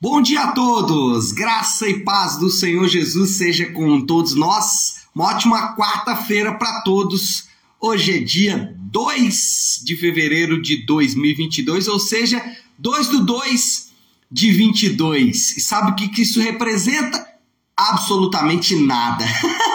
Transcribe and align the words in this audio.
Bom 0.00 0.22
dia 0.22 0.42
a 0.42 0.52
todos! 0.52 1.32
Graça 1.32 1.88
e 1.88 2.04
paz 2.04 2.36
do 2.36 2.48
Senhor 2.48 2.86
Jesus 2.86 3.30
seja 3.30 3.66
com 3.72 4.00
todos 4.06 4.32
nós. 4.36 5.08
Uma 5.12 5.24
ótima 5.24 5.74
quarta-feira 5.74 6.56
para 6.56 6.82
todos. 6.82 7.48
Hoje 7.80 8.16
é 8.16 8.20
dia 8.20 8.76
2 8.78 9.82
de 9.84 9.96
fevereiro 9.96 10.62
de 10.62 10.86
2022, 10.86 11.88
ou 11.88 11.98
seja, 11.98 12.40
2 12.78 13.08
do 13.08 13.24
2 13.24 13.90
de 14.30 14.52
22. 14.52 15.56
E 15.56 15.60
sabe 15.60 15.90
o 15.90 15.96
que, 15.96 16.08
que 16.10 16.22
isso 16.22 16.40
representa? 16.40 17.26
Absolutamente 17.76 18.76
nada. 18.76 19.24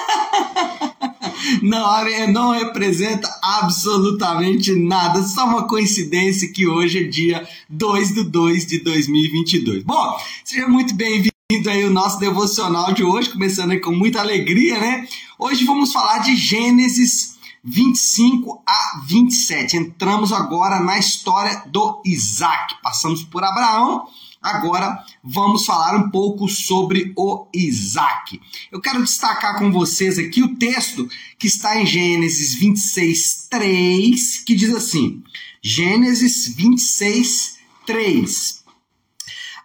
não, 1.63 2.27
não 2.31 2.51
representa 2.51 3.29
absolutamente 3.41 4.75
nada. 4.75 5.23
Só 5.23 5.45
uma 5.45 5.65
coincidência 5.65 6.51
que 6.51 6.67
hoje 6.67 7.05
é 7.05 7.07
dia 7.07 7.47
2 7.69 8.13
de 8.13 8.23
2 8.23 8.65
de 8.65 8.79
2022. 8.79 9.83
Bom, 9.83 10.17
seja 10.43 10.67
muito 10.67 10.93
bem-vindo 10.93 11.31
aí 11.69 11.83
ao 11.83 11.89
nosso 11.89 12.19
devocional 12.19 12.93
de 12.93 13.03
hoje, 13.03 13.29
começando 13.29 13.79
com 13.79 13.91
muita 13.91 14.19
alegria, 14.19 14.77
né? 14.77 15.07
Hoje 15.39 15.63
vamos 15.63 15.93
falar 15.93 16.19
de 16.19 16.35
Gênesis 16.35 17.37
25 17.63 18.61
a 18.67 19.01
27. 19.07 19.77
Entramos 19.77 20.33
agora 20.33 20.81
na 20.81 20.99
história 20.99 21.63
do 21.67 22.01
Isaac. 22.05 22.75
Passamos 22.83 23.23
por 23.23 23.41
Abraão 23.41 24.05
Agora 24.43 25.01
vamos 25.23 25.65
falar 25.65 25.95
um 25.95 26.09
pouco 26.09 26.49
sobre 26.49 27.13
o 27.15 27.47
Isaac. 27.53 28.41
Eu 28.69 28.81
quero 28.81 29.01
destacar 29.01 29.57
com 29.57 29.71
vocês 29.71 30.19
aqui 30.19 30.43
o 30.43 30.57
texto 30.57 31.07
que 31.39 31.47
está 31.47 31.79
em 31.79 31.85
Gênesis 31.85 32.53
26, 32.55 33.47
3, 33.49 34.39
que 34.39 34.53
diz 34.53 34.75
assim: 34.75 35.23
Gênesis 35.61 36.53
26, 36.53 37.57
3. 37.85 38.63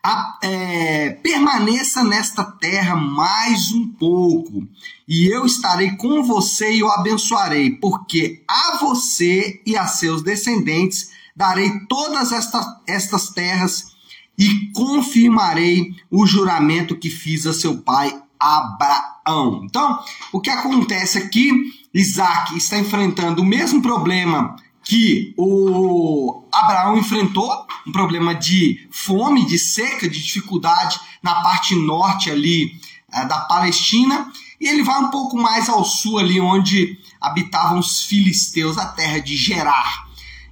A, 0.00 0.38
é, 0.44 1.10
permaneça 1.10 2.04
nesta 2.04 2.44
terra 2.44 2.94
mais 2.94 3.72
um 3.72 3.88
pouco, 3.88 4.64
e 5.08 5.26
eu 5.26 5.44
estarei 5.44 5.96
com 5.96 6.22
você 6.22 6.72
e 6.72 6.84
o 6.84 6.88
abençoarei, 6.88 7.72
porque 7.72 8.44
a 8.46 8.78
você 8.80 9.60
e 9.66 9.76
a 9.76 9.88
seus 9.88 10.22
descendentes 10.22 11.10
darei 11.34 11.80
todas 11.88 12.30
esta, 12.30 12.80
estas 12.86 13.30
terras 13.30 13.97
e 14.38 14.70
confirmarei 14.72 15.94
o 16.10 16.26
juramento 16.26 16.96
que 16.96 17.10
fiz 17.10 17.46
a 17.46 17.52
seu 17.52 17.78
pai 17.78 18.16
Abraão. 18.38 19.64
Então, 19.64 19.98
o 20.32 20.40
que 20.40 20.48
acontece 20.48 21.18
aqui? 21.18 21.50
Isaac 21.92 22.56
está 22.56 22.78
enfrentando 22.78 23.42
o 23.42 23.44
mesmo 23.44 23.82
problema 23.82 24.54
que 24.84 25.34
o 25.36 26.44
Abraão 26.52 26.96
enfrentou, 26.96 27.66
um 27.86 27.92
problema 27.92 28.34
de 28.34 28.88
fome, 28.90 29.44
de 29.44 29.58
seca, 29.58 30.08
de 30.08 30.22
dificuldade 30.22 30.98
na 31.22 31.42
parte 31.42 31.74
norte 31.74 32.30
ali 32.30 32.80
é, 33.12 33.24
da 33.24 33.40
Palestina, 33.40 34.32
e 34.60 34.66
ele 34.66 34.82
vai 34.82 34.98
um 35.00 35.08
pouco 35.08 35.36
mais 35.36 35.68
ao 35.68 35.84
sul 35.84 36.18
ali 36.18 36.40
onde 36.40 36.98
habitavam 37.20 37.78
os 37.78 38.04
filisteus, 38.04 38.78
a 38.78 38.86
terra 38.86 39.18
de 39.18 39.36
Gerar. 39.36 40.07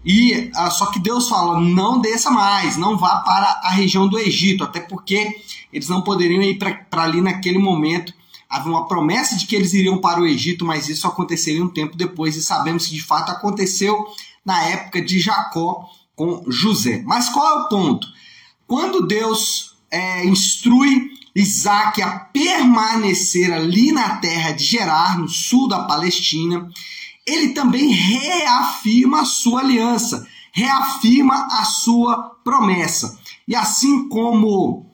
E 0.06 0.52
uh, 0.56 0.70
só 0.70 0.86
que 0.86 1.00
Deus 1.00 1.28
fala: 1.28 1.60
não 1.60 2.00
desça 2.00 2.30
mais, 2.30 2.76
não 2.76 2.96
vá 2.96 3.16
para 3.16 3.60
a 3.64 3.70
região 3.70 4.06
do 4.06 4.16
Egito, 4.16 4.62
até 4.62 4.78
porque 4.78 5.40
eles 5.72 5.88
não 5.88 6.00
poderiam 6.00 6.40
ir 6.40 6.58
para 6.58 7.02
ali 7.02 7.20
naquele 7.20 7.58
momento. 7.58 8.14
Havia 8.48 8.70
uma 8.70 8.86
promessa 8.86 9.36
de 9.36 9.44
que 9.44 9.56
eles 9.56 9.74
iriam 9.74 9.98
para 9.98 10.20
o 10.20 10.26
Egito, 10.26 10.64
mas 10.64 10.88
isso 10.88 11.08
aconteceria 11.08 11.64
um 11.64 11.68
tempo 11.68 11.96
depois, 11.96 12.36
e 12.36 12.42
sabemos 12.42 12.86
que 12.86 12.94
de 12.94 13.02
fato 13.02 13.32
aconteceu 13.32 14.06
na 14.44 14.62
época 14.62 15.02
de 15.02 15.18
Jacó 15.18 15.90
com 16.14 16.44
José. 16.46 17.02
Mas 17.04 17.28
qual 17.28 17.44
é 17.44 17.62
o 17.62 17.68
ponto? 17.68 18.06
Quando 18.64 19.04
Deus 19.04 19.76
é, 19.90 20.24
instrui 20.24 21.10
Isaac 21.34 22.00
a 22.00 22.18
permanecer 22.18 23.52
ali 23.52 23.90
na 23.90 24.16
terra 24.18 24.52
de 24.52 24.62
Gerar, 24.62 25.18
no 25.18 25.28
sul 25.28 25.66
da 25.68 25.80
Palestina, 25.80 26.70
ele 27.26 27.48
também 27.48 27.88
reafirma 27.90 29.22
a 29.22 29.24
sua 29.24 29.60
aliança, 29.60 30.26
reafirma 30.52 31.48
a 31.50 31.64
sua 31.64 32.36
promessa. 32.44 33.18
E 33.48 33.54
assim 33.54 34.08
como 34.08 34.86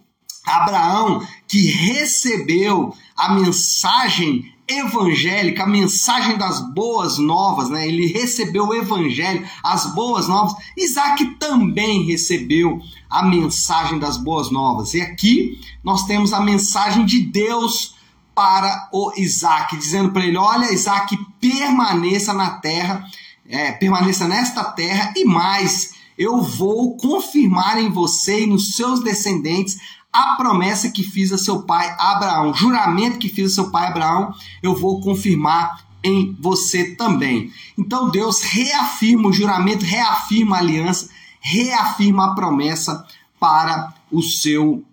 Abraão, 0.44 1.26
que 1.46 1.70
recebeu 1.70 2.94
a 3.16 3.34
mensagem 3.34 4.52
evangélica, 4.66 5.64
a 5.64 5.68
mensagem 5.68 6.36
das 6.36 6.60
boas 6.72 7.18
novas, 7.18 7.68
né? 7.68 7.86
Ele 7.86 8.06
recebeu 8.06 8.68
o 8.68 8.74
evangelho, 8.74 9.46
as 9.62 9.86
boas 9.94 10.28
novas. 10.28 10.54
Isaac 10.76 11.24
também 11.38 12.04
recebeu 12.04 12.80
a 13.10 13.22
mensagem 13.22 13.98
das 13.98 14.16
boas 14.16 14.50
novas. 14.50 14.94
E 14.94 15.00
aqui 15.00 15.60
nós 15.84 16.04
temos 16.06 16.32
a 16.32 16.40
mensagem 16.40 17.04
de 17.04 17.20
Deus 17.20 17.96
para 18.34 18.88
o 18.92 19.12
Isaac, 19.16 19.76
dizendo 19.76 20.10
para 20.10 20.24
ele: 20.24 20.36
Olha, 20.36 20.72
Isaac, 20.72 21.18
permaneça 21.42 22.32
na 22.32 22.50
terra, 22.50 23.04
é, 23.48 23.72
permaneça 23.72 24.28
nesta 24.28 24.62
terra 24.62 25.12
e 25.16 25.24
mais, 25.24 25.94
eu 26.16 26.40
vou 26.40 26.96
confirmar 26.96 27.78
em 27.78 27.90
você 27.90 28.44
e 28.44 28.46
nos 28.46 28.76
seus 28.76 29.02
descendentes 29.02 29.76
a 30.12 30.36
promessa 30.36 30.88
que 30.88 31.02
fiz 31.02 31.32
a 31.32 31.38
seu 31.38 31.62
pai 31.62 31.96
Abraão, 31.98 32.50
o 32.50 32.54
juramento 32.54 33.18
que 33.18 33.28
fiz 33.28 33.52
a 33.52 33.54
seu 33.56 33.70
pai 33.72 33.88
Abraão, 33.88 34.32
eu 34.62 34.76
vou 34.76 35.00
confirmar 35.00 35.84
em 36.04 36.36
você 36.38 36.94
também. 36.94 37.50
Então 37.76 38.08
Deus 38.08 38.42
reafirma 38.42 39.28
o 39.28 39.32
juramento, 39.32 39.84
reafirma 39.84 40.56
a 40.56 40.60
aliança, 40.60 41.08
reafirma 41.40 42.26
a 42.26 42.34
promessa 42.34 43.04
para 43.40 43.92
o 44.10 44.22
seu 44.22 44.84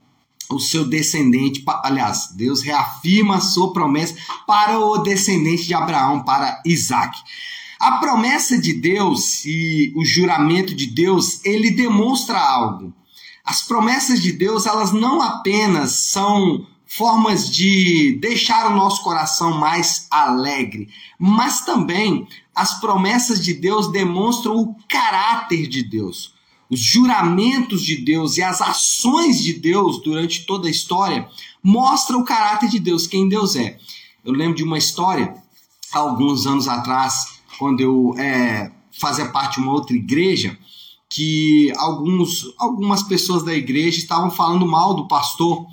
o 0.49 0.59
seu 0.59 0.83
descendente, 0.85 1.63
aliás, 1.83 2.29
Deus 2.33 2.61
reafirma 2.61 3.37
a 3.37 3.41
sua 3.41 3.71
promessa 3.71 4.15
para 4.47 4.79
o 4.79 4.97
descendente 4.97 5.65
de 5.65 5.73
Abraão, 5.73 6.23
para 6.23 6.61
Isaac. 6.65 7.17
A 7.79 7.93
promessa 7.93 8.57
de 8.57 8.73
Deus 8.73 9.45
e 9.45 9.93
o 9.95 10.03
juramento 10.03 10.73
de 10.73 10.87
Deus, 10.87 11.43
ele 11.45 11.69
demonstra 11.69 12.39
algo. 12.39 12.93
As 13.45 13.61
promessas 13.61 14.21
de 14.21 14.31
Deus, 14.31 14.65
elas 14.65 14.91
não 14.91 15.21
apenas 15.21 15.91
são 15.91 16.65
formas 16.85 17.49
de 17.49 18.17
deixar 18.19 18.71
o 18.71 18.75
nosso 18.75 19.03
coração 19.03 19.59
mais 19.59 20.07
alegre, 20.09 20.89
mas 21.19 21.61
também 21.61 22.27
as 22.53 22.79
promessas 22.79 23.43
de 23.43 23.53
Deus 23.53 23.91
demonstram 23.91 24.57
o 24.57 24.75
caráter 24.87 25.67
de 25.67 25.83
Deus 25.83 26.33
os 26.69 26.79
juramentos 26.79 27.83
de 27.83 27.97
Deus 27.97 28.37
e 28.37 28.43
as 28.43 28.61
ações 28.61 29.43
de 29.43 29.53
Deus 29.53 30.01
durante 30.03 30.45
toda 30.45 30.67
a 30.67 30.71
história 30.71 31.27
mostram 31.63 32.21
o 32.21 32.25
caráter 32.25 32.69
de 32.69 32.79
Deus, 32.79 33.07
quem 33.07 33.27
Deus 33.27 33.55
é. 33.55 33.77
Eu 34.23 34.33
lembro 34.33 34.55
de 34.55 34.63
uma 34.63 34.77
história, 34.77 35.33
alguns 35.91 36.45
anos 36.45 36.67
atrás, 36.67 37.39
quando 37.57 37.79
eu 37.79 38.13
é, 38.17 38.71
fazia 38.91 39.29
parte 39.29 39.55
de 39.55 39.61
uma 39.61 39.73
outra 39.73 39.95
igreja, 39.95 40.57
que 41.09 41.73
alguns, 41.77 42.53
algumas 42.57 43.01
pessoas 43.01 43.43
da 43.43 43.53
igreja 43.53 43.97
estavam 43.97 44.29
falando 44.29 44.67
mal 44.67 44.93
do 44.93 45.07
pastor. 45.07 45.65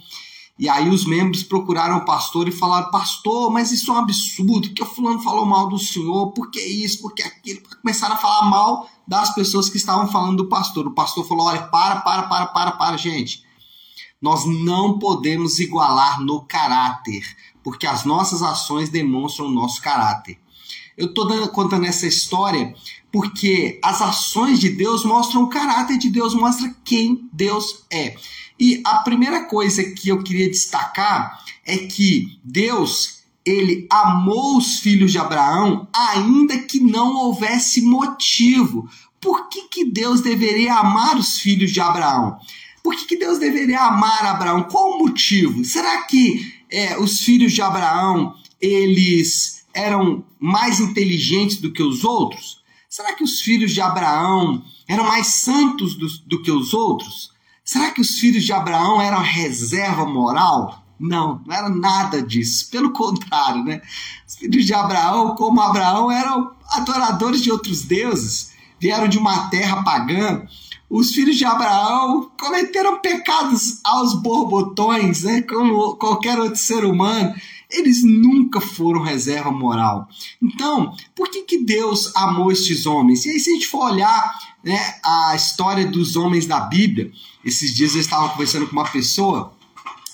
E 0.58 0.70
aí 0.70 0.88
os 0.88 1.04
membros 1.04 1.42
procuraram 1.42 1.98
o 1.98 2.04
pastor 2.04 2.48
e 2.48 2.52
falaram: 2.52 2.90
Pastor, 2.90 3.50
mas 3.50 3.72
isso 3.72 3.90
é 3.90 3.94
um 3.94 3.98
absurdo, 3.98 4.72
que 4.72 4.82
o 4.82 4.86
fulano 4.86 5.20
falou 5.20 5.44
mal 5.44 5.68
do 5.68 5.78
senhor, 5.78 6.32
por 6.32 6.50
que 6.50 6.60
isso, 6.60 7.02
por 7.02 7.12
que 7.14 7.22
aquilo? 7.22 7.60
Começaram 7.82 8.14
a 8.14 8.18
falar 8.18 8.48
mal 8.48 8.88
das 9.06 9.34
pessoas 9.34 9.68
que 9.68 9.76
estavam 9.76 10.08
falando 10.08 10.38
do 10.38 10.48
pastor. 10.48 10.86
O 10.86 10.94
pastor 10.94 11.26
falou: 11.26 11.46
Olha, 11.46 11.62
para, 11.64 12.00
para, 12.00 12.22
para, 12.22 12.46
para, 12.46 12.72
para, 12.72 12.96
gente. 12.96 13.44
Nós 14.20 14.46
não 14.46 14.98
podemos 14.98 15.58
igualar 15.58 16.22
no 16.22 16.40
caráter, 16.40 17.22
porque 17.62 17.86
as 17.86 18.04
nossas 18.04 18.42
ações 18.42 18.88
demonstram 18.88 19.46
o 19.46 19.50
nosso 19.50 19.82
caráter. 19.82 20.38
Eu 20.96 21.08
estou 21.08 21.48
contando 21.48 21.84
essa 21.84 22.06
história 22.06 22.74
porque 23.12 23.78
as 23.84 24.00
ações 24.00 24.58
de 24.58 24.70
Deus 24.70 25.04
mostram 25.04 25.42
o 25.42 25.48
caráter 25.48 25.98
de 25.98 26.08
Deus, 26.08 26.34
mostra 26.34 26.74
quem 26.82 27.28
Deus 27.32 27.84
é. 27.90 28.16
E 28.58 28.80
a 28.84 28.96
primeira 28.98 29.44
coisa 29.44 29.82
que 29.82 30.08
eu 30.08 30.22
queria 30.22 30.48
destacar 30.48 31.44
é 31.64 31.76
que 31.78 32.38
Deus 32.42 33.16
ele 33.44 33.86
amou 33.88 34.56
os 34.56 34.80
filhos 34.80 35.12
de 35.12 35.18
Abraão 35.18 35.86
ainda 35.94 36.58
que 36.58 36.80
não 36.80 37.14
houvesse 37.14 37.80
motivo. 37.80 38.88
Por 39.20 39.48
que, 39.48 39.68
que 39.68 39.84
Deus 39.84 40.20
deveria 40.20 40.74
amar 40.74 41.16
os 41.16 41.38
filhos 41.38 41.70
de 41.70 41.80
Abraão? 41.80 42.38
Por 42.82 42.96
que, 42.96 43.04
que 43.06 43.16
Deus 43.16 43.38
deveria 43.38 43.80
amar 43.82 44.24
Abraão? 44.26 44.64
Qual 44.64 44.92
o 44.92 44.98
motivo? 44.98 45.64
Será 45.64 46.02
que 46.02 46.54
é, 46.70 46.98
os 46.98 47.20
filhos 47.20 47.52
de 47.52 47.62
Abraão 47.62 48.34
eles 48.60 49.64
eram 49.72 50.24
mais 50.40 50.80
inteligentes 50.80 51.58
do 51.58 51.72
que 51.72 51.82
os 51.82 52.02
outros? 52.04 52.62
Será 52.88 53.12
que 53.12 53.22
os 53.22 53.40
filhos 53.40 53.72
de 53.72 53.80
Abraão 53.80 54.64
eram 54.88 55.04
mais 55.04 55.26
santos 55.28 55.94
do, 55.94 56.06
do 56.26 56.42
que 56.42 56.50
os 56.50 56.72
outros? 56.74 57.30
Será 57.66 57.90
que 57.90 58.00
os 58.00 58.20
filhos 58.20 58.44
de 58.44 58.52
Abraão 58.52 59.02
eram 59.02 59.20
reserva 59.20 60.06
moral? 60.06 60.84
Não, 61.00 61.42
não 61.44 61.54
era 61.54 61.68
nada 61.68 62.22
disso. 62.22 62.70
Pelo 62.70 62.92
contrário, 62.92 63.64
né? 63.64 63.82
Os 64.26 64.36
filhos 64.36 64.64
de 64.64 64.72
Abraão, 64.72 65.34
como 65.34 65.60
Abraão, 65.60 66.08
eram 66.08 66.52
adoradores 66.70 67.42
de 67.42 67.50
outros 67.50 67.82
deuses. 67.82 68.52
Vieram 68.78 69.08
de 69.08 69.18
uma 69.18 69.50
terra 69.50 69.82
pagã, 69.82 70.46
os 70.88 71.10
filhos 71.10 71.36
de 71.36 71.44
Abraão 71.44 72.30
cometeram 72.40 73.00
pecados 73.00 73.80
aos 73.82 74.14
borbotões, 74.14 75.24
né? 75.24 75.42
Como 75.42 75.96
qualquer 75.96 76.38
outro 76.38 76.56
ser 76.56 76.84
humano. 76.84 77.34
Eles 77.70 78.02
nunca 78.04 78.60
foram 78.60 79.02
reserva 79.02 79.50
moral. 79.50 80.08
Então, 80.42 80.94
por 81.14 81.30
que, 81.30 81.42
que 81.42 81.64
Deus 81.64 82.14
amou 82.14 82.52
estes 82.52 82.86
homens? 82.86 83.24
E 83.24 83.30
aí, 83.30 83.40
se 83.40 83.50
a 83.50 83.54
gente 83.54 83.66
for 83.66 83.90
olhar 83.90 84.32
né, 84.62 84.94
a 85.04 85.34
história 85.34 85.86
dos 85.86 86.16
homens 86.16 86.46
da 86.46 86.60
Bíblia, 86.60 87.10
esses 87.44 87.74
dias 87.74 87.94
eu 87.94 88.00
estava 88.00 88.28
conversando 88.28 88.66
com 88.66 88.72
uma 88.72 88.88
pessoa, 88.88 89.54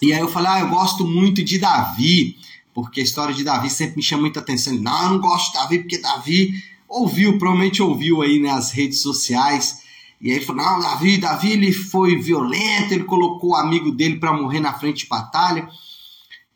e 0.01 0.13
aí 0.13 0.21
eu 0.21 0.29
falei, 0.29 0.51
ah, 0.51 0.61
eu 0.61 0.69
gosto 0.69 1.07
muito 1.07 1.43
de 1.43 1.59
Davi, 1.59 2.37
porque 2.75 3.01
a 3.01 3.05
história 3.05 3.35
de 3.35 3.45
Davi 3.45 3.69
sempre 3.71 3.97
me 3.97 4.03
chama 4.03 4.23
muita 4.23 4.41
atenção. 4.41 4.75
Não, 4.75 5.05
eu 5.05 5.11
não 5.11 5.19
gosto 5.21 5.53
de 5.53 5.59
Davi, 5.59 5.79
porque 5.81 5.99
Davi 5.99 6.55
ouviu, 6.89 7.39
provavelmente 7.39 7.83
ouviu 7.83 8.23
aí 8.23 8.41
nas 8.41 8.71
redes 8.71 9.01
sociais 9.01 9.83
e 10.23 10.31
aí 10.31 10.41
falou: 10.41 10.63
não, 10.63 10.81
Davi, 10.81 11.19
Davi 11.19 11.53
ele 11.53 11.73
foi 11.73 12.17
violento, 12.17 12.95
ele 12.95 13.03
colocou 13.03 13.51
o 13.51 13.57
amigo 13.57 13.91
dele 13.91 14.21
para 14.21 14.33
morrer 14.33 14.61
na 14.61 14.73
frente 14.73 15.03
de 15.03 15.09
batalha. 15.09 15.69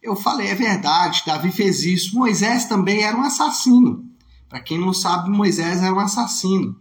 Eu 0.07 0.15
falei: 0.15 0.49
é 0.49 0.55
verdade, 0.55 1.23
Davi 1.27 1.51
fez 1.51 1.83
isso. 1.83 2.15
Moisés 2.15 2.67
também 2.67 3.03
era 3.03 3.17
um 3.17 3.23
assassino. 3.23 4.05
Para 4.49 4.61
quem 4.61 4.79
não 4.79 4.93
sabe, 4.93 5.29
Moisés 5.29 5.83
era 5.83 5.93
um 5.93 5.99
assassino. 5.99 6.77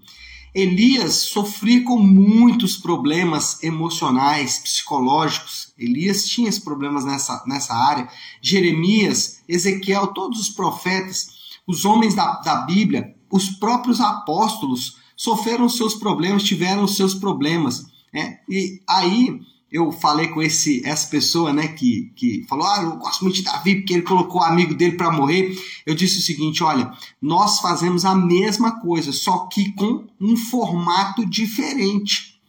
Elias 0.53 1.15
sofria 1.15 1.83
com 1.83 1.97
muitos 1.97 2.77
problemas 2.77 3.61
emocionais, 3.61 4.59
psicológicos. 4.59 5.73
Elias 5.77 6.25
tinha 6.25 6.47
esses 6.47 6.63
problemas 6.63 7.03
nessa, 7.03 7.43
nessa 7.45 7.73
área. 7.73 8.07
Jeremias, 8.41 9.41
Ezequiel, 9.49 10.07
todos 10.07 10.39
os 10.39 10.49
profetas, 10.49 11.27
os 11.67 11.83
homens 11.83 12.13
da, 12.13 12.39
da 12.39 12.57
Bíblia, 12.61 13.13
os 13.29 13.49
próprios 13.49 13.99
apóstolos 13.99 14.97
sofreram 15.17 15.67
seus 15.67 15.95
problemas, 15.95 16.43
tiveram 16.43 16.87
seus 16.87 17.13
problemas. 17.13 17.87
Né? 18.13 18.39
E 18.47 18.81
aí 18.87 19.41
eu 19.75 19.91
falei 19.91 20.29
com 20.29 20.41
esse 20.41 20.81
essa 20.85 21.05
pessoa, 21.09 21.51
né, 21.51 21.67
que, 21.67 22.13
que 22.15 22.45
falou: 22.47 22.65
"Ah, 22.65 22.81
eu 22.81 22.95
gosto 22.95 23.23
muito 23.23 23.35
de 23.35 23.43
Davi 23.43 23.75
porque 23.75 23.93
ele 23.93 24.03
colocou 24.03 24.39
o 24.39 24.43
amigo 24.43 24.73
dele 24.73 24.95
para 24.95 25.11
morrer". 25.11 25.53
Eu 25.85 25.93
disse 25.93 26.19
o 26.19 26.21
seguinte: 26.21 26.63
"Olha, 26.63 26.93
nós 27.21 27.59
fazemos 27.59 28.05
a 28.05 28.15
mesma 28.15 28.79
coisa, 28.79 29.11
só 29.11 29.47
que 29.47 29.73
com 29.73 30.07
um 30.19 30.37
formato 30.37 31.25
diferente. 31.25 32.39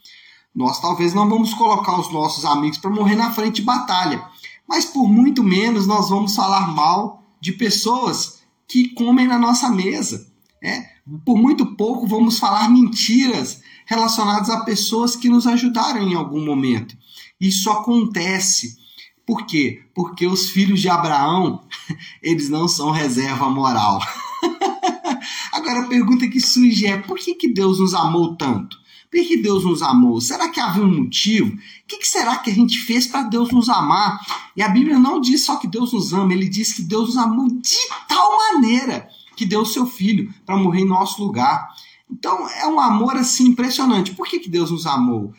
Nós 0.54 0.80
talvez 0.80 1.12
não 1.12 1.28
vamos 1.28 1.52
colocar 1.52 1.98
os 1.98 2.12
nossos 2.12 2.44
amigos 2.44 2.78
para 2.78 2.90
morrer 2.90 3.16
na 3.16 3.32
frente 3.32 3.56
de 3.56 3.62
batalha, 3.62 4.24
mas 4.66 4.84
por 4.84 5.08
muito 5.08 5.42
menos 5.42 5.84
nós 5.84 6.08
vamos 6.08 6.34
falar 6.36 6.72
mal 6.74 7.24
de 7.40 7.52
pessoas 7.52 8.40
que 8.68 8.90
comem 8.90 9.26
na 9.26 9.38
nossa 9.38 9.68
mesa. 9.68 10.32
É, 10.62 10.86
por 11.24 11.36
muito 11.36 11.66
pouco 11.74 12.06
vamos 12.06 12.38
falar 12.38 12.70
mentiras 12.70 13.60
relacionadas 13.86 14.50
a 14.50 14.64
pessoas 14.64 15.16
que 15.16 15.28
nos 15.28 15.46
ajudaram 15.46 16.02
em 16.02 16.14
algum 16.14 16.44
momento. 16.44 16.96
Isso 17.40 17.70
acontece. 17.70 18.76
Por 19.24 19.46
quê? 19.46 19.82
Porque 19.94 20.26
os 20.26 20.50
filhos 20.50 20.80
de 20.80 20.88
Abraão, 20.88 21.62
eles 22.22 22.50
não 22.50 22.68
são 22.68 22.90
reserva 22.90 23.48
moral. 23.48 24.00
Agora 25.52 25.80
a 25.80 25.88
pergunta 25.88 26.28
que 26.28 26.40
surge 26.40 26.86
é: 26.86 26.98
por 26.98 27.18
que, 27.18 27.34
que 27.34 27.48
Deus 27.48 27.80
nos 27.80 27.94
amou 27.94 28.36
tanto? 28.36 28.76
Por 29.10 29.24
que 29.24 29.36
Deus 29.36 29.64
nos 29.64 29.82
amou? 29.82 30.20
Será 30.20 30.48
que 30.48 30.60
havia 30.60 30.82
um 30.82 31.02
motivo? 31.02 31.54
O 31.54 31.58
que, 31.86 31.98
que 31.98 32.06
será 32.06 32.36
que 32.36 32.50
a 32.50 32.54
gente 32.54 32.78
fez 32.78 33.06
para 33.06 33.22
Deus 33.22 33.50
nos 33.50 33.68
amar? 33.68 34.20
E 34.56 34.62
a 34.62 34.68
Bíblia 34.68 34.98
não 34.98 35.20
diz 35.20 35.44
só 35.44 35.56
que 35.56 35.66
Deus 35.68 35.92
nos 35.92 36.12
ama, 36.12 36.32
ele 36.32 36.48
diz 36.48 36.72
que 36.72 36.82
Deus 36.82 37.14
nos 37.14 37.16
amou 37.16 37.48
de 37.48 37.76
tal 38.08 38.36
maneira 38.36 39.08
que 39.36 39.44
deu 39.44 39.60
o 39.60 39.66
seu 39.66 39.86
filho 39.86 40.32
para 40.44 40.56
morrer 40.56 40.80
em 40.80 40.86
nosso 40.86 41.22
lugar. 41.22 41.68
Então 42.10 42.48
é 42.48 42.66
um 42.66 42.80
amor 42.80 43.16
assim 43.16 43.48
impressionante. 43.48 44.14
Por 44.14 44.26
que, 44.26 44.38
que 44.38 44.48
Deus 44.48 44.70
nos 44.70 44.86
amou? 44.86 45.32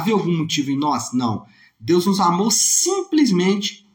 Havia 0.00 0.14
algum 0.14 0.36
motivo 0.36 0.70
em 0.70 0.78
nós? 0.78 1.12
Não. 1.12 1.44
Deus 1.78 2.06
nos 2.06 2.20
amou 2.20 2.50
simplesmente 2.50 3.86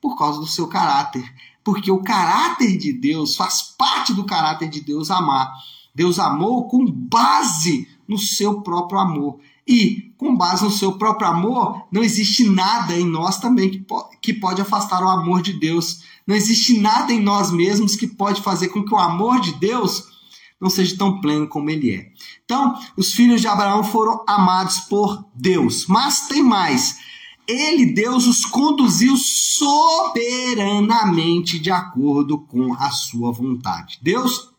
por 0.00 0.16
causa 0.16 0.40
do 0.40 0.46
seu 0.46 0.66
caráter. 0.66 1.24
Porque 1.62 1.90
o 1.90 2.02
caráter 2.02 2.76
de 2.78 2.92
Deus 2.92 3.36
faz 3.36 3.62
parte 3.62 4.14
do 4.14 4.24
caráter 4.24 4.68
de 4.68 4.80
Deus 4.80 5.10
amar. 5.10 5.52
Deus 5.94 6.18
amou 6.18 6.68
com 6.68 6.84
base 6.90 7.88
no 8.06 8.18
seu 8.18 8.62
próprio 8.62 9.00
amor. 9.00 9.40
E, 9.66 10.14
com 10.16 10.36
base 10.36 10.62
no 10.62 10.70
seu 10.70 10.92
próprio 10.92 11.28
amor, 11.28 11.86
não 11.90 12.04
existe 12.04 12.48
nada 12.48 12.96
em 12.96 13.04
nós 13.04 13.40
também 13.40 13.68
que, 13.68 13.78
po 13.78 14.08
que 14.22 14.32
pode 14.32 14.60
afastar 14.62 15.02
o 15.02 15.08
amor 15.08 15.42
de 15.42 15.54
Deus. 15.54 16.02
Não 16.26 16.36
existe 16.36 16.78
nada 16.78 17.12
em 17.12 17.20
nós 17.20 17.50
mesmos 17.50 17.96
que 17.96 18.06
pode 18.06 18.42
fazer 18.42 18.68
com 18.68 18.84
que 18.84 18.94
o 18.94 18.98
amor 18.98 19.40
de 19.40 19.52
Deus 19.54 20.15
não 20.60 20.68
seja 20.70 20.96
tão 20.96 21.20
pleno 21.20 21.48
como 21.48 21.70
ele 21.70 21.90
é. 21.90 22.12
Então, 22.44 22.78
os 22.96 23.12
filhos 23.12 23.40
de 23.40 23.46
Abraão 23.46 23.84
foram 23.84 24.24
amados 24.26 24.80
por 24.80 25.24
Deus. 25.34 25.86
Mas 25.86 26.26
tem 26.28 26.42
mais. 26.42 26.98
Ele, 27.46 27.86
Deus, 27.86 28.26
os 28.26 28.44
conduziu 28.44 29.16
soberanamente 29.16 31.60
de 31.60 31.70
acordo 31.70 32.38
com 32.38 32.74
a 32.74 32.90
sua 32.90 33.30
vontade. 33.30 34.00
Deus, 34.02 34.50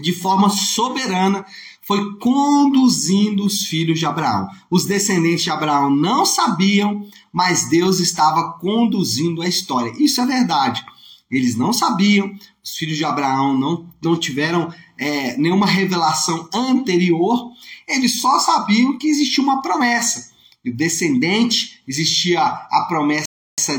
de 0.00 0.12
forma 0.12 0.48
soberana, 0.48 1.44
foi 1.82 2.16
conduzindo 2.18 3.44
os 3.44 3.62
filhos 3.62 3.98
de 3.98 4.06
Abraão. 4.06 4.46
Os 4.70 4.84
descendentes 4.84 5.42
de 5.42 5.50
Abraão 5.50 5.90
não 5.90 6.24
sabiam, 6.24 7.04
mas 7.32 7.68
Deus 7.68 7.98
estava 7.98 8.52
conduzindo 8.60 9.42
a 9.42 9.48
história. 9.48 9.92
Isso 9.98 10.20
é 10.20 10.26
verdade. 10.26 10.86
Eles 11.30 11.56
não 11.56 11.72
sabiam, 11.72 12.34
os 12.62 12.74
filhos 12.74 12.96
de 12.96 13.04
Abraão 13.04 13.56
não, 13.56 13.88
não 14.02 14.18
tiveram 14.18 14.72
é, 14.98 15.36
nenhuma 15.36 15.66
revelação 15.66 16.48
anterior, 16.52 17.52
eles 17.86 18.20
só 18.20 18.38
sabiam 18.38 18.98
que 18.98 19.06
existia 19.06 19.42
uma 19.42 19.62
promessa. 19.62 20.30
E 20.64 20.70
o 20.70 20.76
descendente, 20.76 21.80
existia 21.86 22.42
a 22.42 22.86
promessa 22.88 23.26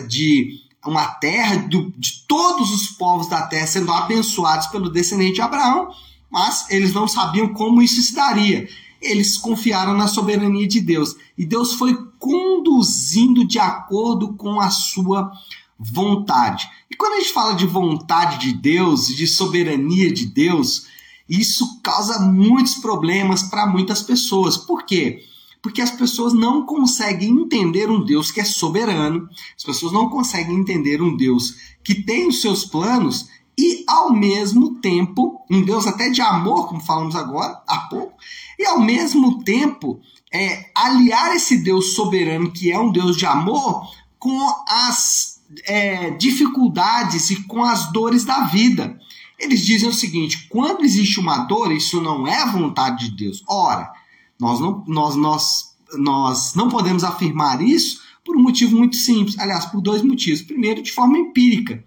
de 0.07 0.61
uma 0.85 1.05
terra, 1.05 1.57
do, 1.57 1.93
de 1.97 2.25
todos 2.27 2.71
os 2.71 2.87
povos 2.87 3.27
da 3.27 3.43
terra 3.43 3.67
sendo 3.67 3.91
abençoados 3.91 4.67
pelo 4.67 4.89
descendente 4.89 5.35
de 5.35 5.41
Abraão, 5.41 5.89
mas 6.29 6.69
eles 6.69 6.93
não 6.93 7.07
sabiam 7.07 7.49
como 7.49 7.81
isso 7.81 8.01
se 8.01 8.15
daria. 8.15 8.67
Eles 9.01 9.37
confiaram 9.37 9.93
na 9.93 10.07
soberania 10.07 10.67
de 10.67 10.79
Deus 10.79 11.15
e 11.37 11.45
Deus 11.45 11.73
foi 11.73 11.95
conduzindo 12.17 13.45
de 13.45 13.59
acordo 13.59 14.33
com 14.35 14.59
a 14.59 14.69
sua 14.69 15.31
vontade. 15.81 16.69
E 16.89 16.95
quando 16.95 17.13
a 17.13 17.19
gente 17.19 17.33
fala 17.33 17.55
de 17.55 17.65
vontade 17.65 18.39
de 18.39 18.53
Deus, 18.53 19.07
de 19.07 19.25
soberania 19.25 20.11
de 20.13 20.27
Deus, 20.27 20.85
isso 21.27 21.81
causa 21.81 22.19
muitos 22.19 22.75
problemas 22.75 23.43
para 23.43 23.65
muitas 23.65 24.03
pessoas. 24.03 24.57
Por 24.57 24.85
quê? 24.85 25.23
Porque 25.61 25.81
as 25.81 25.91
pessoas 25.91 26.33
não 26.33 26.65
conseguem 26.65 27.29
entender 27.29 27.89
um 27.89 28.03
Deus 28.03 28.31
que 28.31 28.41
é 28.41 28.43
soberano, 28.43 29.27
as 29.55 29.63
pessoas 29.63 29.91
não 29.91 30.09
conseguem 30.09 30.57
entender 30.57 31.01
um 31.01 31.15
Deus 31.15 31.55
que 31.83 31.95
tem 31.95 32.27
os 32.27 32.41
seus 32.41 32.65
planos 32.65 33.27
e 33.57 33.83
ao 33.87 34.11
mesmo 34.11 34.75
tempo, 34.81 35.45
um 35.49 35.61
Deus 35.61 35.85
até 35.85 36.09
de 36.09 36.21
amor, 36.21 36.67
como 36.67 36.81
falamos 36.81 37.15
agora 37.15 37.61
há 37.67 37.79
pouco, 37.89 38.13
e 38.57 38.65
ao 38.65 38.79
mesmo 38.79 39.43
tempo 39.43 39.99
é, 40.33 40.71
aliar 40.75 41.35
esse 41.35 41.57
Deus 41.57 41.93
soberano, 41.93 42.51
que 42.51 42.71
é 42.71 42.79
um 42.79 42.91
Deus 42.91 43.17
de 43.17 43.25
amor, 43.25 43.87
com 44.17 44.39
as 44.67 45.30
é, 45.65 46.11
dificuldades 46.11 47.29
e 47.29 47.43
com 47.43 47.63
as 47.63 47.91
dores 47.91 48.23
da 48.23 48.45
vida. 48.45 48.99
Eles 49.39 49.65
dizem 49.65 49.89
o 49.89 49.93
seguinte: 49.93 50.47
quando 50.49 50.83
existe 50.83 51.19
uma 51.19 51.39
dor, 51.39 51.71
isso 51.71 52.01
não 52.01 52.27
é 52.27 52.45
vontade 52.51 53.09
de 53.09 53.15
Deus. 53.15 53.43
Ora, 53.47 53.91
nós 54.39 54.59
não, 54.59 54.83
nós, 54.87 55.15
nós, 55.15 55.75
nós 55.97 56.53
não 56.55 56.69
podemos 56.69 57.03
afirmar 57.03 57.61
isso 57.61 58.01
por 58.23 58.35
um 58.35 58.41
motivo 58.41 58.77
muito 58.77 58.95
simples. 58.95 59.37
Aliás, 59.39 59.65
por 59.65 59.81
dois 59.81 60.01
motivos. 60.01 60.41
Primeiro, 60.41 60.81
de 60.81 60.91
forma 60.91 61.17
empírica 61.17 61.83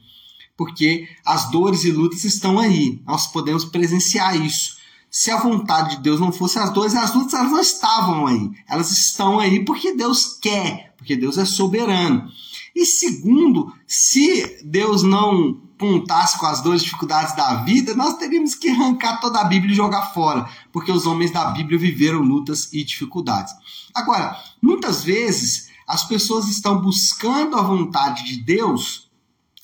porque 0.56 1.08
as 1.24 1.50
dores 1.50 1.84
e 1.84 1.90
lutas 1.90 2.24
estão 2.24 2.58
aí. 2.58 3.00
Nós 3.06 3.26
podemos 3.26 3.64
presenciar 3.64 4.40
isso. 4.40 4.76
Se 5.10 5.30
a 5.30 5.36
vontade 5.36 5.96
de 5.96 6.02
Deus 6.02 6.18
não 6.18 6.32
fosse 6.32 6.58
as 6.58 6.72
dores, 6.72 6.94
as 6.94 7.14
lutas 7.14 7.34
elas 7.34 7.52
não 7.52 7.60
estavam 7.60 8.26
aí. 8.26 8.50
Elas 8.68 8.90
estão 8.90 9.38
aí 9.38 9.64
porque 9.64 9.94
Deus 9.94 10.38
quer, 10.40 10.94
porque 10.96 11.16
Deus 11.16 11.38
é 11.38 11.44
soberano. 11.44 12.28
E 12.74 12.84
segundo, 12.84 13.72
se 13.86 14.62
Deus 14.64 15.02
não 15.02 15.62
contasse 15.78 16.38
com 16.38 16.46
as 16.46 16.64
e 16.64 16.76
dificuldades 16.84 17.36
da 17.36 17.62
vida, 17.62 17.94
nós 17.94 18.16
teríamos 18.16 18.54
que 18.54 18.68
arrancar 18.68 19.20
toda 19.20 19.40
a 19.40 19.44
Bíblia 19.44 19.72
e 19.72 19.76
jogar 19.76 20.12
fora, 20.12 20.48
porque 20.72 20.90
os 20.90 21.06
homens 21.06 21.30
da 21.30 21.46
Bíblia 21.46 21.78
viveram 21.78 22.20
lutas 22.20 22.72
e 22.72 22.82
dificuldades. 22.82 23.52
Agora, 23.94 24.36
muitas 24.62 25.04
vezes 25.04 25.68
as 25.86 26.04
pessoas 26.04 26.48
estão 26.48 26.80
buscando 26.80 27.56
a 27.56 27.62
vontade 27.62 28.24
de 28.24 28.38
Deus 28.38 29.04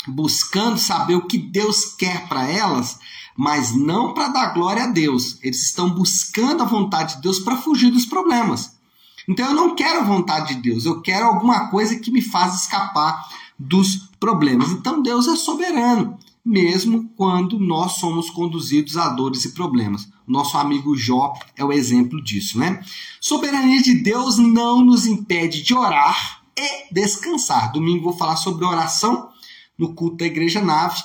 buscando 0.08 0.78
saber 0.78 1.14
o 1.14 1.26
que 1.26 1.38
Deus 1.38 1.94
quer 1.94 2.28
para 2.28 2.48
elas, 2.48 2.98
mas 3.36 3.74
não 3.74 4.14
para 4.14 4.28
dar 4.28 4.54
glória 4.54 4.84
a 4.84 4.86
Deus. 4.86 5.38
Eles 5.42 5.62
estão 5.62 5.90
buscando 5.90 6.62
a 6.62 6.66
vontade 6.66 7.16
de 7.16 7.22
Deus 7.22 7.38
para 7.38 7.56
fugir 7.56 7.90
dos 7.90 8.06
problemas. 8.06 8.78
Então 9.28 9.46
eu 9.46 9.54
não 9.54 9.74
quero 9.74 10.00
a 10.00 10.04
vontade 10.04 10.54
de 10.54 10.62
Deus, 10.62 10.84
eu 10.84 11.00
quero 11.00 11.26
alguma 11.26 11.68
coisa 11.68 11.98
que 11.98 12.10
me 12.10 12.22
faça 12.22 12.64
escapar 12.64 13.28
dos 13.58 14.08
problemas. 14.18 14.70
Então 14.70 15.02
Deus 15.02 15.28
é 15.28 15.36
soberano. 15.36 16.18
mesmo 16.44 17.08
quando 17.16 17.58
nós 17.58 17.92
somos 17.92 18.30
conduzidos 18.30 18.96
a 18.96 19.08
dores 19.10 19.44
e 19.44 19.52
problemas. 19.52 20.08
Nosso 20.26 20.56
amigo 20.56 20.96
Jó 20.96 21.34
é 21.56 21.64
o 21.64 21.72
exemplo 21.72 22.22
disso, 22.22 22.58
né? 22.58 22.82
Soberania 23.20 23.82
de 23.82 23.94
Deus 23.94 24.38
não 24.38 24.82
nos 24.84 25.06
impede 25.06 25.62
de 25.62 25.74
orar 25.74 26.42
e 26.56 26.92
descansar. 26.92 27.72
Domingo 27.72 28.04
vou 28.04 28.16
falar 28.16 28.36
sobre 28.36 28.64
oração 28.64 29.28
no 29.76 29.94
culto 29.94 30.18
da 30.18 30.26
Igreja 30.26 30.60
Nave. 30.60 31.02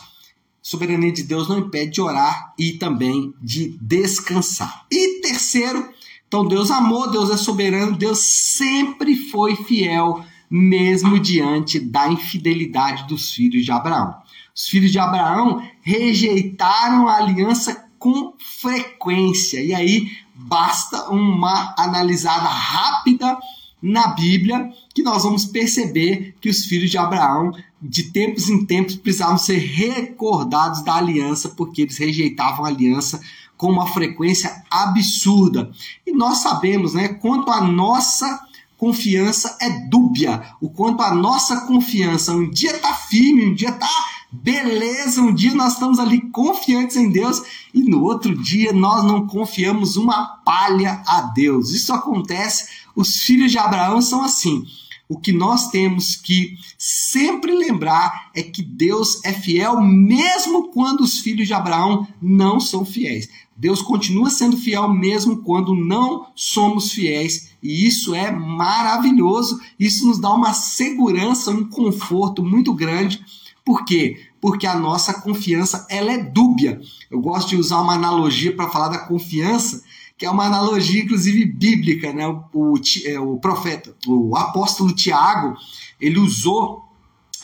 Soberania 0.62 1.12
de 1.12 1.24
Deus 1.24 1.48
não 1.48 1.60
impede 1.60 1.92
de 1.94 2.02
orar 2.02 2.54
e 2.58 2.74
também 2.74 3.34
de 3.42 3.78
descansar. 3.82 4.86
E 4.92 5.22
terceiro, 5.22 5.88
então 6.28 6.46
Deus 6.46 6.72
amou, 6.72 7.10
Deus 7.10 7.30
é 7.30 7.38
soberano, 7.38 7.98
Deus 7.98 8.20
sempre 8.20 9.16
foi 9.16 9.56
fiel, 9.56 10.24
mesmo 10.50 11.20
diante 11.20 11.80
da 11.80 12.10
infidelidade 12.10 13.08
dos 13.08 13.32
filhos 13.32 13.64
de 13.64 13.72
Abraão. 13.72 14.16
Os 14.56 14.68
filhos 14.68 14.92
de 14.92 15.00
Abraão 15.00 15.62
rejeitaram 15.82 17.08
a 17.08 17.18
aliança 17.18 17.86
com 18.00 18.34
frequência. 18.38 19.62
E 19.62 19.74
aí 19.74 20.12
basta 20.34 21.10
uma 21.10 21.74
analisada 21.78 22.48
rápida 22.48 23.38
na 23.82 24.08
Bíblia 24.08 24.70
que 24.94 25.04
nós 25.04 25.24
vamos 25.24 25.46
perceber 25.46 26.36
que 26.40 26.50
os 26.50 26.66
filhos 26.66 26.90
de 26.90 26.98
Abraão, 26.98 27.52
de 27.82 28.12
tempos 28.12 28.50
em 28.50 28.66
tempos, 28.66 28.96
precisavam 28.96 29.38
ser 29.38 29.58
recordados 29.58 30.84
da 30.84 30.96
aliança, 30.96 31.50
porque 31.50 31.82
eles 31.82 31.98
rejeitavam 31.98 32.66
a 32.66 32.70
aliança 32.70 33.22
com 33.58 33.72
uma 33.72 33.88
frequência 33.88 34.64
absurda. 34.70 35.72
E 36.06 36.12
nós 36.12 36.40
sabemos, 36.40 36.94
né, 36.94 37.08
quanto 37.08 37.52
a 37.52 37.62
nossa 37.62 38.40
confiança 38.78 39.58
é 39.62 39.70
dúbia, 39.88 40.44
o 40.60 40.70
quanto 40.70 41.02
a 41.02 41.14
nossa 41.14 41.62
confiança 41.62 42.34
um 42.34 42.50
dia 42.50 42.76
está 42.76 42.94
firme, 42.94 43.46
um 43.46 43.54
dia 43.54 43.70
está 43.70 43.90
beleza, 44.32 45.22
um 45.22 45.34
dia 45.34 45.54
nós 45.54 45.74
estamos 45.74 46.00
ali 46.00 46.22
confiantes 46.30 46.98
em 46.98 47.10
Deus 47.10 47.42
e 47.74 47.82
no 47.82 48.04
outro 48.04 48.36
dia 48.36 48.74
nós 48.74 49.04
não 49.04 49.28
confiamos 49.28 49.96
uma 49.96 50.26
palha 50.44 51.02
a 51.08 51.22
Deus. 51.22 51.72
Isso 51.72 51.94
acontece, 51.94 52.68
os 52.96 53.22
filhos 53.22 53.52
de 53.52 53.58
Abraão 53.58 54.02
são 54.02 54.24
assim. 54.24 54.66
O 55.08 55.20
que 55.20 55.32
nós 55.32 55.70
temos 55.70 56.16
que 56.16 56.58
sempre 56.78 57.52
lembrar 57.52 58.32
é 58.34 58.42
que 58.42 58.64
Deus 58.64 59.24
é 59.24 59.32
fiel 59.32 59.80
mesmo 59.80 60.70
quando 60.70 61.02
os 61.02 61.20
filhos 61.20 61.48
de 61.48 61.54
Abraão 61.54 62.08
não 62.20 62.60
são 62.60 62.84
fiéis. 62.84 63.30
Deus 63.56 63.82
continua 63.82 64.30
sendo 64.30 64.58
fiel 64.58 64.90
mesmo 64.90 65.38
quando 65.38 65.74
não 65.74 66.28
somos 66.36 66.92
fiéis, 66.92 67.52
e 67.64 67.88
isso 67.88 68.14
é 68.14 68.30
maravilhoso. 68.30 69.60
Isso 69.80 70.06
nos 70.06 70.20
dá 70.20 70.30
uma 70.34 70.54
segurança, 70.54 71.52
um 71.52 71.64
conforto 71.64 72.44
muito 72.44 72.74
grande. 72.74 73.24
Por 73.64 73.86
quê? 73.86 74.28
Porque 74.42 74.68
a 74.68 74.78
nossa 74.78 75.22
confiança 75.22 75.88
ela 75.90 76.12
é 76.12 76.18
dúbia. 76.18 76.82
Eu 77.10 77.22
gosto 77.22 77.50
de 77.50 77.56
usar 77.56 77.80
uma 77.82 77.94
analogia 77.94 78.54
para 78.54 78.70
falar 78.70 78.90
da 78.90 79.00
confiança, 79.00 79.82
que 80.18 80.26
é 80.26 80.30
uma 80.30 80.46
analogia 80.46 81.04
inclusive 81.04 81.46
bíblica, 81.46 82.12
né? 82.12 82.28
O, 82.28 82.44
o, 82.54 82.82
é, 83.06 83.20
o 83.20 83.38
profeta, 83.38 83.96
o 84.06 84.36
apóstolo 84.36 84.94
Tiago, 84.94 85.56
ele 86.00 86.20
usou 86.20 86.84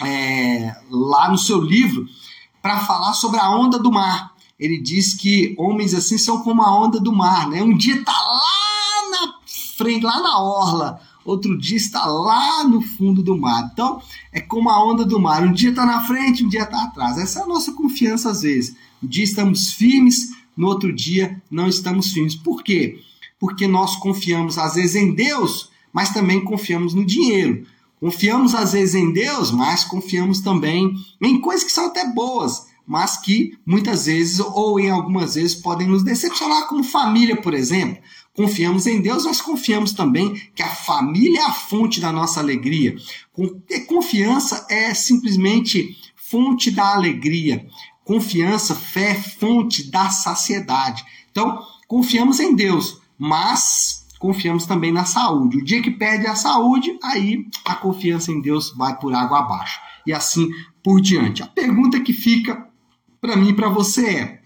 é, 0.01 0.75
lá 0.89 1.29
no 1.29 1.37
seu 1.37 1.61
livro 1.61 2.05
para 2.61 2.81
falar 2.81 3.13
sobre 3.13 3.39
a 3.39 3.49
onda 3.49 3.79
do 3.79 3.91
mar 3.91 4.30
ele 4.61 4.77
diz 4.77 5.15
que 5.15 5.55
homens 5.57 5.95
assim 5.95 6.19
são 6.19 6.43
como 6.43 6.61
a 6.61 6.71
onda 6.71 6.99
do 6.99 7.11
mar, 7.11 7.49
né? 7.49 7.63
Um 7.63 7.75
dia 7.75 7.95
está 7.95 8.11
lá 8.11 9.09
na 9.09 9.33
frente, 9.75 10.05
lá 10.05 10.21
na 10.21 10.39
orla, 10.39 11.01
outro 11.25 11.57
dia 11.57 11.77
está 11.77 12.05
lá 12.05 12.63
no 12.63 12.79
fundo 12.79 13.23
do 13.23 13.35
mar. 13.35 13.71
Então, 13.73 13.99
é 14.31 14.39
como 14.39 14.69
a 14.69 14.85
onda 14.85 15.03
do 15.03 15.19
mar. 15.19 15.43
Um 15.43 15.51
dia 15.51 15.71
está 15.71 15.83
na 15.83 16.05
frente, 16.05 16.45
um 16.45 16.47
dia 16.47 16.61
está 16.61 16.83
atrás. 16.83 17.17
Essa 17.17 17.39
é 17.39 17.41
a 17.41 17.47
nossa 17.47 17.73
confiança 17.73 18.29
às 18.29 18.43
vezes. 18.43 18.75
Um 19.01 19.07
dia 19.07 19.23
estamos 19.23 19.73
firmes, 19.73 20.29
no 20.55 20.67
outro 20.67 20.93
dia 20.93 21.41
não 21.49 21.67
estamos 21.67 22.13
firmes. 22.13 22.35
Por 22.35 22.61
quê? 22.61 23.01
Porque 23.39 23.65
nós 23.65 23.95
confiamos 23.95 24.59
às 24.59 24.75
vezes 24.75 24.95
em 24.95 25.11
Deus, 25.15 25.71
mas 25.91 26.13
também 26.13 26.39
confiamos 26.39 26.93
no 26.93 27.03
dinheiro. 27.03 27.65
Confiamos 27.99 28.53
às 28.53 28.73
vezes 28.73 28.93
em 28.93 29.11
Deus, 29.11 29.49
mas 29.49 29.83
confiamos 29.83 30.39
também 30.39 30.93
em 31.19 31.41
coisas 31.41 31.63
que 31.63 31.71
são 31.71 31.87
até 31.87 32.07
boas 32.13 32.69
mas 32.91 33.15
que 33.15 33.57
muitas 33.65 34.05
vezes 34.05 34.41
ou 34.41 34.77
em 34.77 34.89
algumas 34.89 35.35
vezes 35.35 35.55
podem 35.55 35.87
nos 35.87 36.03
decepcionar, 36.03 36.67
como 36.67 36.83
família, 36.83 37.41
por 37.41 37.53
exemplo. 37.53 38.03
Confiamos 38.35 38.85
em 38.85 39.01
Deus, 39.01 39.23
mas 39.23 39.39
confiamos 39.39 39.93
também 39.93 40.33
que 40.53 40.61
a 40.61 40.67
família 40.67 41.39
é 41.39 41.43
a 41.45 41.53
fonte 41.53 42.01
da 42.01 42.11
nossa 42.11 42.41
alegria. 42.41 42.93
Confiança 43.87 44.67
é 44.69 44.93
simplesmente 44.93 45.95
fonte 46.17 46.69
da 46.69 46.93
alegria. 46.93 47.65
Confiança, 48.03 48.75
fé, 48.75 49.15
fonte 49.15 49.89
da 49.89 50.09
saciedade. 50.09 51.01
Então, 51.31 51.61
confiamos 51.87 52.41
em 52.41 52.53
Deus, 52.53 52.99
mas 53.17 54.05
confiamos 54.19 54.65
também 54.65 54.91
na 54.91 55.05
saúde. 55.05 55.59
O 55.59 55.63
dia 55.63 55.81
que 55.81 55.91
perde 55.91 56.27
a 56.27 56.35
saúde, 56.35 56.99
aí 57.01 57.45
a 57.63 57.73
confiança 57.73 58.33
em 58.33 58.41
Deus 58.41 58.75
vai 58.75 58.99
por 58.99 59.15
água 59.15 59.39
abaixo. 59.39 59.79
E 60.05 60.11
assim 60.11 60.49
por 60.83 60.99
diante. 60.99 61.43
A 61.43 61.47
pergunta 61.47 61.99
que 61.99 62.11
fica 62.11 62.70
para 63.21 63.35
mim 63.35 63.49
e 63.49 63.55
para 63.55 63.69
você 63.69 64.05
é: 64.07 64.41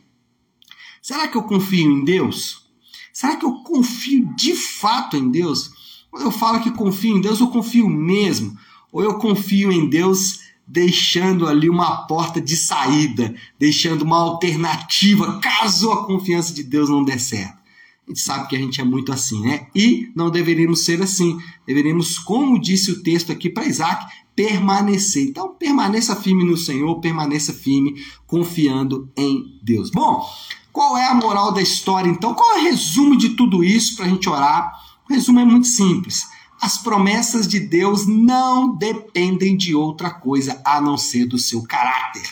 será 1.01 1.27
que 1.27 1.37
eu 1.37 1.43
confio 1.43 1.89
em 1.89 2.03
Deus? 2.03 2.65
Será 3.13 3.37
que 3.37 3.45
eu 3.45 3.63
confio 3.63 4.35
de 4.35 4.53
fato 4.53 5.15
em 5.15 5.31
Deus? 5.31 5.71
Quando 6.11 6.23
eu 6.25 6.31
falo 6.31 6.61
que 6.61 6.69
confio 6.71 7.17
em 7.17 7.21
Deus, 7.21 7.39
eu 7.39 7.47
confio 7.47 7.89
mesmo. 7.89 8.57
Ou 8.91 9.01
eu 9.01 9.17
confio 9.17 9.71
em 9.71 9.89
Deus 9.89 10.41
deixando 10.67 11.47
ali 11.47 11.69
uma 11.69 12.07
porta 12.07 12.41
de 12.41 12.57
saída, 12.57 13.33
deixando 13.59 14.01
uma 14.01 14.17
alternativa 14.17 15.39
caso 15.39 15.91
a 15.91 16.05
confiança 16.05 16.53
de 16.53 16.63
Deus 16.63 16.89
não 16.89 17.03
der 17.03 17.19
certo. 17.19 17.64
A 18.07 18.11
gente 18.11 18.21
sabe 18.21 18.47
que 18.47 18.55
a 18.55 18.59
gente 18.59 18.79
é 18.79 18.83
muito 18.83 19.11
assim, 19.11 19.41
né? 19.41 19.67
E 19.73 20.11
não 20.15 20.29
deveríamos 20.29 20.85
ser 20.85 21.01
assim. 21.01 21.37
Deveríamos, 21.65 22.19
como 22.19 22.61
disse 22.61 22.91
o 22.91 23.01
texto 23.01 23.31
aqui 23.31 23.49
para 23.49 23.65
Isaac, 23.65 24.05
permanecer. 24.35 25.23
Então, 25.23 25.55
permaneça 25.55 26.15
firme 26.15 26.43
no 26.43 26.57
Senhor, 26.57 26.99
permaneça 26.99 27.53
firme 27.53 27.95
confiando 28.27 29.09
em 29.17 29.59
Deus. 29.63 29.89
Bom, 29.89 30.23
qual 30.71 30.97
é 30.97 31.07
a 31.07 31.15
moral 31.15 31.51
da 31.51 31.61
história 31.61 32.09
então? 32.09 32.33
Qual 32.33 32.57
é 32.57 32.59
o 32.59 32.63
resumo 32.63 33.17
de 33.17 33.29
tudo 33.29 33.63
isso 33.63 33.95
para 33.95 34.05
a 34.05 34.09
gente 34.09 34.29
orar? 34.29 34.71
O 35.09 35.13
resumo 35.13 35.39
é 35.39 35.45
muito 35.45 35.67
simples. 35.67 36.27
As 36.61 36.77
promessas 36.77 37.47
de 37.47 37.59
Deus 37.59 38.05
não 38.05 38.75
dependem 38.75 39.55
de 39.55 39.73
outra 39.73 40.09
coisa 40.09 40.61
a 40.65 40.81
não 40.81 40.97
ser 40.97 41.25
do 41.25 41.37
seu 41.37 41.63
caráter. 41.63 42.23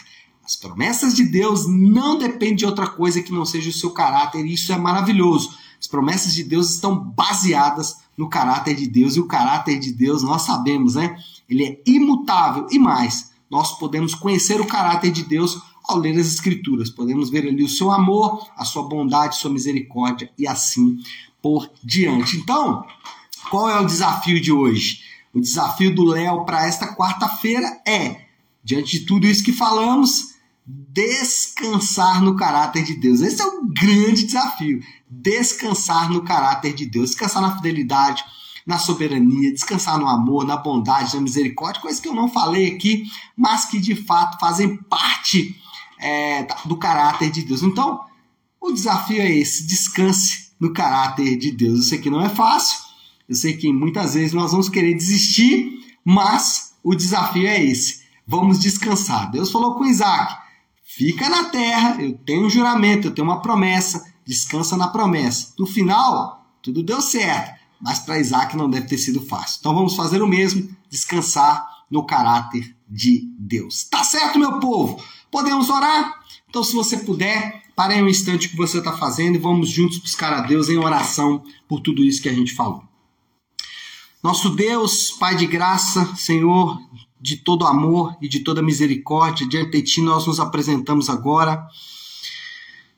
As 0.44 0.56
promessas 0.58 1.14
de 1.14 1.24
Deus 1.24 1.66
não 1.68 2.18
dependem 2.18 2.56
de 2.56 2.66
outra 2.66 2.88
coisa 2.88 3.22
que 3.24 3.32
não 3.32 3.46
seja 3.46 3.70
o 3.70 3.74
seu 3.74 3.92
caráter, 3.92 4.46
isso 4.46 4.74
é 4.74 4.78
maravilhoso. 4.78 5.58
As 5.84 5.88
promessas 5.88 6.34
de 6.34 6.46
Deus 6.46 6.70
estão 6.70 6.98
baseadas 6.98 7.98
no 8.18 8.30
caráter 8.30 8.74
de 8.74 8.88
Deus, 8.88 9.18
e 9.18 9.20
o 9.20 9.28
caráter 9.28 9.78
de 9.78 9.92
Deus, 9.92 10.24
nós 10.24 10.44
sabemos, 10.44 10.96
né? 10.96 11.18
Ele 11.50 11.66
é 11.66 11.82
imutável 11.86 12.68
e 12.72 12.80
mais, 12.80 13.34
nós 13.52 13.78
podemos 13.78 14.16
conhecer 14.16 14.62
o 14.62 14.66
caráter 14.66 15.12
de 15.12 15.24
Deus 15.24 15.62
ao 15.84 15.98
ler 15.98 16.18
as 16.18 16.28
Escrituras. 16.28 16.90
Podemos 16.90 17.30
ver 17.30 17.46
ali 17.46 17.62
o 17.62 17.68
seu 17.68 17.92
amor, 17.92 18.48
a 18.56 18.64
sua 18.64 18.84
bondade, 18.88 19.36
sua 19.36 19.52
misericórdia 19.52 20.32
e 20.38 20.48
assim 20.48 21.00
por 21.42 21.70
diante. 21.84 22.38
Então, 22.38 22.86
qual 23.52 23.70
é 23.70 23.78
o 23.78 23.86
desafio 23.86 24.40
de 24.40 24.54
hoje? 24.54 25.02
O 25.34 25.42
desafio 25.42 25.94
do 25.94 26.06
Léo 26.06 26.46
para 26.46 26.66
esta 26.66 26.96
quarta-feira 26.96 27.82
é, 27.86 28.22
diante 28.64 29.00
de 29.00 29.06
tudo 29.06 29.28
isso 29.28 29.44
que 29.44 29.52
falamos, 29.52 30.33
descansar 30.66 32.22
no 32.22 32.36
caráter 32.36 32.84
de 32.84 32.96
Deus. 32.96 33.22
Esse 33.22 33.42
é 33.42 33.46
o 33.46 33.66
grande 33.66 34.24
desafio. 34.24 34.82
Descansar 35.10 36.10
no 36.10 36.24
caráter 36.24 36.74
de 36.74 36.86
Deus, 36.86 37.10
descansar 37.12 37.42
na 37.42 37.56
fidelidade, 37.56 38.24
na 38.66 38.78
soberania, 38.78 39.54
descansar 39.54 40.00
no 40.00 40.08
amor, 40.08 40.46
na 40.46 40.58
bondade, 40.58 41.16
na 41.16 41.22
misericórdia, 41.22 41.82
coisas 41.82 42.00
que 42.00 42.08
eu 42.08 42.16
não 42.16 42.30
falei 42.30 42.74
aqui, 42.74 43.04
mas 43.36 43.66
que 43.66 43.80
de 43.80 43.96
fato 43.96 44.40
fazem 44.40 44.78
parte 44.78 45.56
é, 46.00 46.48
do 46.66 46.78
caráter 46.78 47.30
de 47.30 47.44
Deus. 47.44 47.62
Então, 47.62 48.00
o 48.60 48.72
desafio 48.72 49.22
é 49.22 49.30
esse: 49.30 49.68
descanse 49.68 50.54
no 50.60 50.72
caráter 50.72 51.38
de 51.38 51.52
Deus. 51.52 51.80
Eu 51.80 51.84
sei 51.84 52.00
que 52.00 52.10
não 52.10 52.22
é 52.22 52.30
fácil, 52.30 52.80
eu 53.28 53.36
sei 53.36 53.58
que 53.58 53.72
muitas 53.72 54.14
vezes 54.14 54.34
nós 54.34 54.52
vamos 54.52 54.70
querer 54.70 54.94
desistir, 54.94 55.80
mas 56.06 56.74
o 56.82 56.96
desafio 56.96 57.48
é 57.48 57.62
esse. 57.62 58.04
Vamos 58.26 58.60
descansar. 58.60 59.30
Deus 59.30 59.52
falou 59.52 59.76
com 59.76 59.86
Isaac: 59.86 60.43
fica 60.96 61.30
na 61.30 61.46
terra, 61.46 62.02
eu 62.02 62.18
tenho 62.26 62.46
um 62.46 62.50
juramento, 62.50 63.08
eu 63.08 63.14
tenho 63.14 63.28
uma 63.28 63.42
promessa, 63.42 64.06
descansa 64.26 64.78
na 64.78 64.88
promessa. 64.88 65.54
No 65.58 65.66
final, 65.66 66.46
tudo 66.62 66.84
deu 66.84 67.02
certo 67.02 67.64
mas 67.84 68.00
para 68.00 68.18
Isaac 68.18 68.56
não 68.56 68.70
deve 68.70 68.88
ter 68.88 68.98
sido 68.98 69.22
fácil. 69.22 69.58
Então 69.60 69.76
vamos 69.76 69.94
fazer 69.94 70.22
o 70.22 70.28
mesmo, 70.28 70.74
descansar 70.90 71.68
no 71.92 72.06
caráter 72.06 72.74
de 72.88 73.30
Deus. 73.38 73.84
Tá 73.84 74.06
certo, 74.06 74.40
meu 74.40 74.58
povo? 74.62 75.04
Podemos 75.30 75.70
orar? 75.70 76.24
Então, 76.50 76.64
se 76.64 76.74
você 76.74 76.98
puder, 76.98 77.62
pare 77.76 78.02
um 78.02 78.08
instante 78.08 78.48
o 78.48 78.52
que 78.52 78.56
você 78.56 78.78
está 78.78 78.96
fazendo 78.96 79.36
e 79.36 79.40
vamos 79.40 79.70
juntos 79.70 79.98
buscar 79.98 80.32
a 80.32 80.42
Deus 80.42 80.70
em 80.70 80.78
oração 80.78 81.44
por 81.68 81.82
tudo 81.82 82.04
isso 82.04 82.22
que 82.22 82.30
a 82.30 82.34
gente 82.34 82.54
falou. 82.54 82.84
Nosso 84.24 84.50
Deus, 84.52 85.12
Pai 85.12 85.36
de 85.36 85.46
graça, 85.46 86.16
Senhor, 86.16 86.80
de 87.24 87.38
todo 87.38 87.66
amor 87.66 88.18
e 88.22 88.28
de 88.28 88.42
toda 88.42 88.62
misericórdia, 88.62 89.48
diante 89.48 89.72
de 89.72 89.82
Ti 89.82 90.02
nós 90.02 90.28
nos 90.28 90.42
apresentamos 90.42 91.10
agora, 91.10 91.66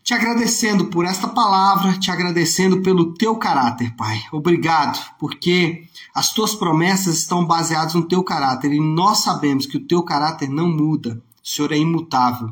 te 0.04 0.16
agradecendo 0.16 0.88
por 0.88 1.06
esta 1.06 1.28
palavra, 1.28 2.00
te 2.00 2.10
agradecendo 2.10 2.82
pelo 2.82 3.14
Teu 3.14 3.36
caráter, 3.36 3.96
Pai. 3.96 4.20
Obrigado, 4.32 5.00
porque 5.20 5.88
as 6.14 6.34
Tuas 6.34 6.56
promessas 6.56 7.18
estão 7.18 7.46
baseadas 7.46 7.94
no 7.94 8.08
Teu 8.08 8.24
caráter 8.24 8.74
e 8.74 8.80
nós 8.80 9.20
sabemos 9.20 9.68
que 9.68 9.78
o 9.78 9.86
Teu 9.86 10.02
caráter 10.02 10.50
não 10.50 10.68
muda, 10.68 11.22
o 11.44 11.48
Senhor 11.48 11.72
é 11.72 11.78
imutável 11.78 12.52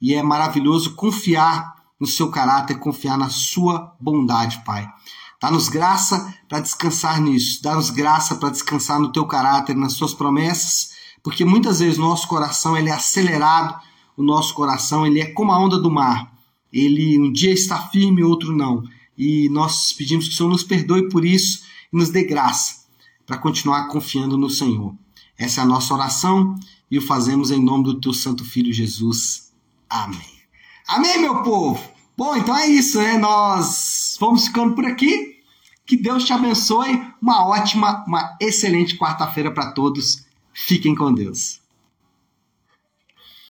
e 0.00 0.14
é 0.14 0.22
maravilhoso 0.22 0.94
confiar 0.94 1.76
no 2.00 2.06
Seu 2.06 2.30
caráter, 2.30 2.78
confiar 2.78 3.18
na 3.18 3.28
Sua 3.28 3.94
bondade, 4.00 4.62
Pai. 4.64 4.90
Dá-nos 5.38 5.68
graça 5.68 6.34
para 6.48 6.60
descansar 6.60 7.20
nisso. 7.20 7.62
Dá-nos 7.62 7.88
graça 7.88 8.34
para 8.34 8.50
descansar 8.50 9.00
no 9.00 9.10
teu 9.10 9.26
caráter, 9.26 9.74
nas 9.74 9.94
suas 9.94 10.12
promessas, 10.12 10.89
porque 11.22 11.44
muitas 11.44 11.80
vezes 11.80 11.98
nosso 11.98 12.26
coração 12.28 12.76
ele 12.76 12.88
é 12.88 12.92
acelerado, 12.92 13.80
o 14.16 14.22
nosso 14.22 14.54
coração 14.54 15.06
ele 15.06 15.20
é 15.20 15.26
como 15.26 15.52
a 15.52 15.58
onda 15.58 15.78
do 15.78 15.90
mar. 15.90 16.32
Ele 16.72 17.18
um 17.18 17.32
dia 17.32 17.52
está 17.52 17.78
firme, 17.88 18.22
outro 18.22 18.56
não. 18.56 18.84
E 19.16 19.48
nós 19.50 19.92
pedimos 19.92 20.28
que 20.28 20.34
o 20.34 20.36
Senhor 20.36 20.48
nos 20.48 20.62
perdoe 20.62 21.08
por 21.08 21.24
isso 21.24 21.64
e 21.92 21.96
nos 21.96 22.10
dê 22.10 22.24
graça 22.24 22.80
para 23.26 23.38
continuar 23.38 23.88
confiando 23.88 24.36
no 24.36 24.48
Senhor. 24.48 24.94
Essa 25.36 25.60
é 25.60 25.64
a 25.64 25.66
nossa 25.66 25.94
oração 25.94 26.54
e 26.90 26.98
o 26.98 27.02
fazemos 27.02 27.50
em 27.50 27.62
nome 27.62 27.84
do 27.84 28.00
teu 28.00 28.12
santo 28.12 28.44
filho 28.44 28.72
Jesus. 28.72 29.52
Amém. 29.88 30.40
Amém, 30.86 31.20
meu 31.20 31.42
povo. 31.42 31.82
Bom, 32.16 32.36
então 32.36 32.56
é 32.56 32.66
isso, 32.66 32.98
né? 32.98 33.16
Nós 33.16 34.16
vamos 34.20 34.46
ficando 34.46 34.74
por 34.74 34.84
aqui. 34.84 35.40
Que 35.86 35.96
Deus 35.96 36.24
te 36.24 36.32
abençoe. 36.32 37.02
Uma 37.20 37.46
ótima, 37.46 38.04
uma 38.06 38.36
excelente 38.40 38.96
quarta-feira 38.98 39.50
para 39.50 39.72
todos. 39.72 40.24
Fiquem 40.52 40.94
com 40.94 41.12
Deus. 41.12 41.59